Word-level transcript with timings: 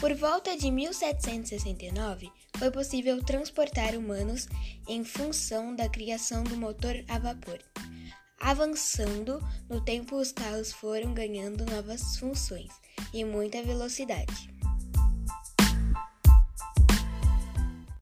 Por 0.00 0.14
volta 0.14 0.56
de 0.56 0.70
1769, 0.70 2.30
foi 2.58 2.70
possível 2.70 3.22
transportar 3.24 3.94
humanos 3.96 4.46
em 4.86 5.02
função 5.02 5.74
da 5.74 5.88
criação 5.88 6.44
do 6.44 6.56
motor 6.56 7.02
a 7.08 7.18
vapor. 7.18 7.58
Avançando 8.38 9.40
no 9.70 9.80
tempo, 9.80 10.16
os 10.16 10.32
carros 10.32 10.70
foram 10.70 11.14
ganhando 11.14 11.64
novas 11.64 12.18
funções 12.18 12.70
e 13.12 13.24
muita 13.24 13.62
velocidade. 13.62 14.55